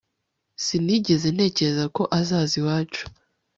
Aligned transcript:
Sinigeze 0.63 1.27
ntekereza 1.35 1.85
ko 1.95 2.03
azaza 2.19 2.53
iwacu 2.61 3.03